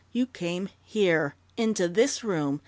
[0.11, 2.59] You came here into this room!